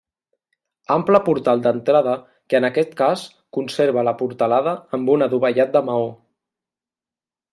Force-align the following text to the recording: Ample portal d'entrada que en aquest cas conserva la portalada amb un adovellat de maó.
Ample 0.93 1.19
portal 1.27 1.59
d'entrada 1.65 2.15
que 2.53 2.57
en 2.61 2.67
aquest 2.69 2.95
cas 3.03 3.25
conserva 3.59 4.05
la 4.09 4.15
portalada 4.23 4.75
amb 4.99 5.13
un 5.17 5.27
adovellat 5.29 5.77
de 5.79 5.85
maó. 5.91 6.11